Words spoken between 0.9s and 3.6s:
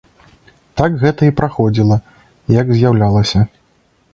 гэта і праходзіла, як з'яўлялася.